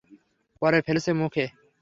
[0.61, 1.45] পরে ফেলেছে মুখে।